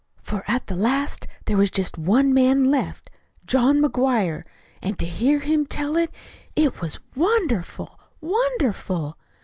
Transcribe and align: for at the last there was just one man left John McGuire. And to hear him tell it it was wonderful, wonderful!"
for 0.23 0.43
at 0.49 0.65
the 0.65 0.75
last 0.75 1.27
there 1.45 1.55
was 1.57 1.69
just 1.69 1.95
one 1.95 2.33
man 2.33 2.63
left 2.71 3.11
John 3.45 3.79
McGuire. 3.83 4.41
And 4.81 4.97
to 4.97 5.05
hear 5.05 5.37
him 5.37 5.67
tell 5.67 5.95
it 5.95 6.09
it 6.55 6.81
was 6.81 6.99
wonderful, 7.15 7.99
wonderful!" 8.19 9.15